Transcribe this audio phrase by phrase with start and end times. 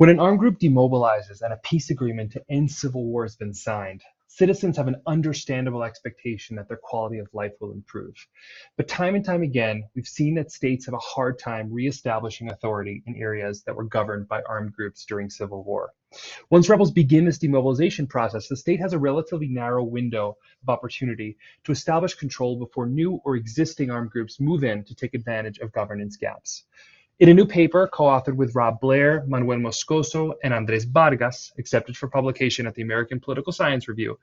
[0.00, 3.52] When an armed group demobilizes and a peace agreement to end civil war has been
[3.52, 8.14] signed, citizens have an understandable expectation that their quality of life will improve.
[8.78, 13.02] But time and time again, we've seen that states have a hard time reestablishing authority
[13.04, 15.90] in areas that were governed by armed groups during civil war.
[16.48, 21.36] Once rebels begin this demobilization process, the state has a relatively narrow window of opportunity
[21.64, 25.72] to establish control before new or existing armed groups move in to take advantage of
[25.72, 26.64] governance gaps.
[27.20, 32.08] In a new paper co-authored with Rob Blair, Manuel Moscoso, and Andres Vargas, accepted for
[32.08, 34.18] publication at the American Political Science Review,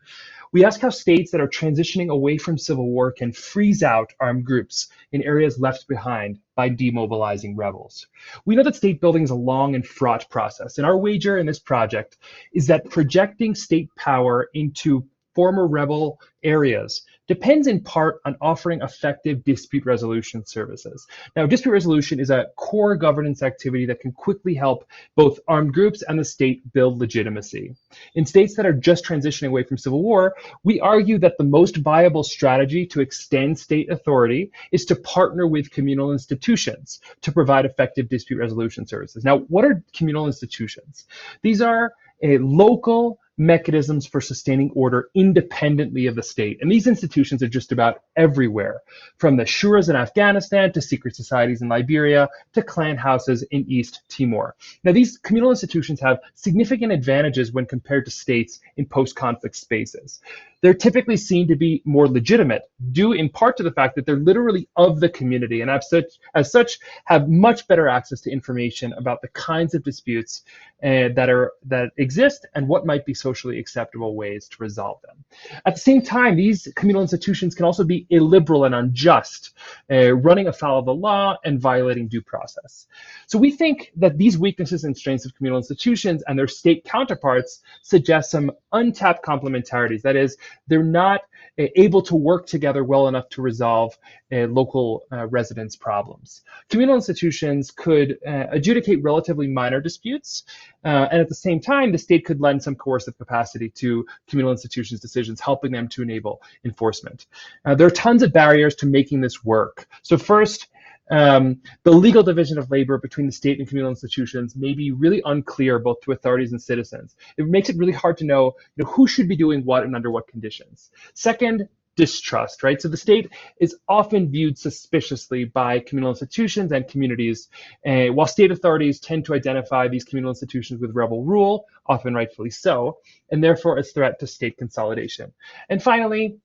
[0.51, 4.45] we ask how states that are transitioning away from civil war can freeze out armed
[4.45, 8.07] groups in areas left behind by demobilizing rebels.
[8.45, 11.45] We know that state building is a long and fraught process, and our wager in
[11.45, 12.17] this project
[12.51, 15.05] is that projecting state power into
[15.35, 21.07] former rebel areas depends in part on offering effective dispute resolution services.
[21.35, 26.03] Now, dispute resolution is a core governance activity that can quickly help both armed groups
[26.03, 27.75] and the state build legitimacy.
[28.15, 31.77] In states that are just transitioning away from civil war, we argue that the most
[31.77, 38.09] viable strategy to extend state authority is to partner with communal institutions to provide effective
[38.09, 39.23] dispute resolution services.
[39.23, 41.05] Now, what are communal institutions?
[41.41, 46.57] These are a local mechanisms for sustaining order independently of the state.
[46.61, 48.81] And these institutions are just about everywhere,
[49.17, 54.01] from the shuras in Afghanistan to secret societies in Liberia to clan houses in East
[54.09, 54.55] Timor.
[54.83, 60.19] Now, these communal institutions have significant advantages when compared to states in post conflict spaces
[60.61, 64.17] they're typically seen to be more legitimate, due in part to the fact that they're
[64.17, 68.93] literally of the community and as such, as such have much better access to information
[68.93, 70.43] about the kinds of disputes
[70.83, 75.23] uh, that are that exist and what might be socially acceptable ways to resolve them.
[75.65, 79.55] At the same time, these communal institutions can also be illiberal and unjust,
[79.91, 82.85] uh, running afoul of the law and violating due process.
[83.25, 87.61] So we think that these weaknesses and strengths of communal institutions and their state counterparts
[87.81, 90.03] suggest some untapped complementarities.
[90.03, 91.21] That is, they're not
[91.59, 93.97] uh, able to work together well enough to resolve
[94.31, 96.43] uh, local uh, residents' problems.
[96.69, 100.43] Communal institutions could adjudicate relatively minor disputes,
[100.83, 104.99] and at the same time, the state could lend some coercive capacity to communal institutions'
[104.99, 107.25] decisions, helping them to enable enforcement.
[107.65, 109.87] There are tons of barriers to making this work.
[110.01, 110.67] So first,
[111.09, 115.21] um, the legal division of labor between the state and communal institutions may be really
[115.25, 117.15] unclear both to authorities and citizens.
[117.37, 119.95] It makes it really hard to know, you know who should be doing what and
[119.95, 120.91] under what conditions.
[121.13, 122.81] Second, distrust, right?
[122.81, 123.29] So the state
[123.59, 127.49] is often viewed suspiciously by communal institutions and communities,
[127.85, 132.51] uh, while state authorities tend to identify these communal institutions with rebel rule, often rightfully
[132.51, 132.99] so,
[133.31, 135.33] and therefore as threat to state consolidation.
[135.69, 136.37] And finally,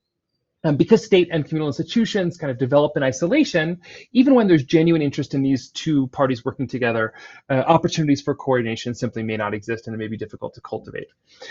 [0.64, 3.80] um, because state and communal institutions kind of develop in isolation,
[4.12, 7.14] even when there's genuine interest in these two parties working together,
[7.50, 11.08] uh, opportunities for coordination simply may not exist and it may be difficult to cultivate.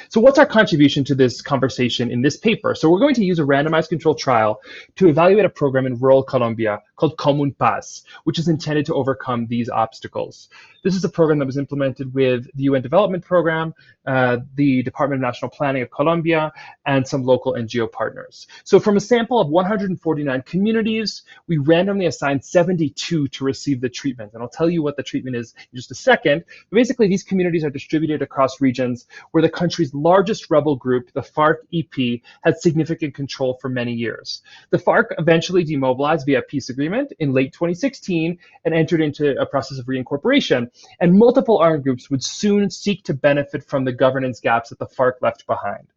[0.09, 2.75] So what's our contribution to this conversation in this paper?
[2.75, 4.61] So we're going to use a randomized control trial
[4.95, 9.47] to evaluate a program in rural Colombia called Comun Paz, which is intended to overcome
[9.47, 10.49] these obstacles.
[10.83, 13.73] This is a program that was implemented with the UN Development Program,
[14.05, 16.51] uh, the Department of National Planning of Colombia,
[16.85, 18.47] and some local NGO partners.
[18.63, 24.31] So from a sample of 149 communities, we randomly assigned 72 to receive the treatment.
[24.33, 26.43] And I'll tell you what the treatment is in just a second.
[26.69, 31.21] But basically, these communities are distributed across regions where the country's largest rebel group, the
[31.21, 34.41] FARC-EP, had significant control for many years.
[34.69, 39.79] The FARC eventually demobilized via peace agreement in late 2016 and entered into a process
[39.79, 40.69] of reincorporation
[40.99, 44.85] and multiple armed groups would soon seek to benefit from the governance gaps that the
[44.85, 45.87] FARC left behind.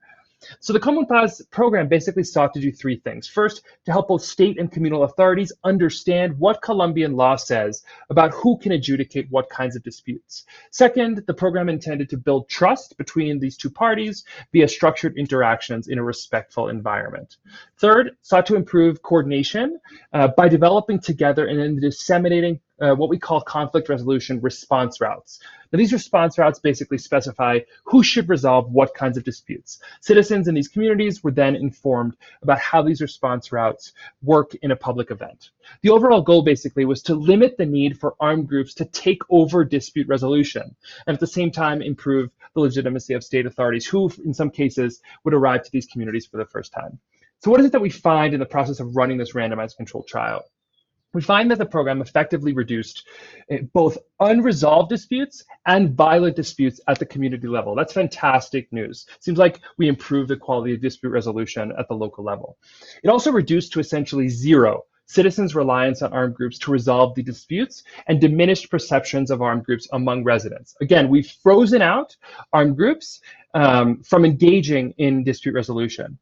[0.61, 3.29] So the Comun Paz program basically sought to do three things.
[3.29, 8.59] First, to help both state and communal authorities understand what Colombian law says about who
[8.59, 10.45] can adjudicate what kinds of disputes.
[10.71, 15.99] Second, the program intended to build trust between these two parties via structured interactions in
[15.99, 17.37] a respectful environment.
[17.79, 19.79] Third, sought to improve coordination
[20.13, 25.39] uh, by developing together and then disseminating uh, what we call conflict resolution response routes.
[25.73, 29.81] Now, these response routes basically specify who should resolve what kinds of disputes.
[30.01, 34.77] Citizens in these communities were then informed about how these response routes work in a
[34.77, 35.51] public event.
[35.83, 39.65] The overall goal basically was to limit the need for armed groups to take over
[39.65, 40.75] dispute resolution,
[41.07, 45.01] and at the same time improve the legitimacy of state authorities who, in some cases,
[45.25, 46.99] would arrive to these communities for the first time.
[47.41, 50.07] So what is it that we find in the process of running this randomized controlled
[50.07, 50.45] trial?
[51.15, 53.07] We find that the program effectively reduced
[53.49, 57.75] eh, both unresolved disputes and violent disputes at the community level.
[57.75, 59.07] That's fantastic news.
[59.21, 62.59] Seems like we improved the quality of dispute resolution at the local level.
[63.03, 67.85] It also reduced to essentially zero citizens' reliance on armed groups to resolve the disputes
[68.07, 70.75] and diminished perceptions of armed groups among residents.
[70.81, 72.17] Again, we've frozen out
[72.53, 73.21] armed groups
[73.55, 76.19] um, from engaging in dispute resolution.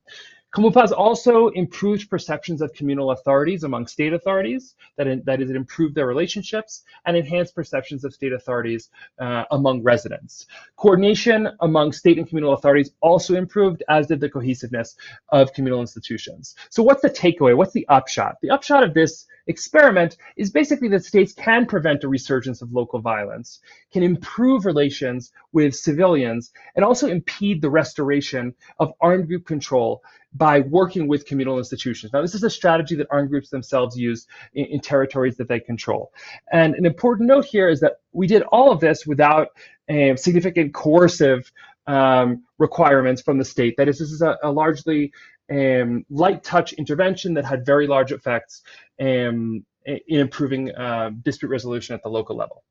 [0.53, 5.49] Comun Paz also improved perceptions of communal authorities among state authorities, that, in, that is,
[5.49, 10.47] it improved their relationships and enhanced perceptions of state authorities uh, among residents.
[10.77, 14.97] Coordination among state and communal authorities also improved, as did the cohesiveness
[15.31, 16.55] of communal institutions.
[16.69, 17.57] So what's the takeaway?
[17.57, 18.37] What's the upshot?
[18.43, 23.01] The upshot of this experiment is basically that states can prevent a resurgence of local
[23.01, 23.61] violence,
[23.93, 30.03] can improve relations with civilians, and also impede the restoration of armed group control
[30.35, 32.13] by working with communal institutions.
[32.13, 35.61] Now, this is a strategy that armed groups themselves use in, in, territories that they
[35.61, 36.13] control.
[36.53, 39.49] And an important note here is that we did all of this without
[39.91, 41.53] um, significant coercive
[41.87, 43.75] um, requirements from the state.
[43.77, 45.13] That is, this is a, a largely
[45.53, 48.63] um, light touch intervention that had very large effects
[49.01, 52.63] um, in improving uh, dispute resolution at the local level.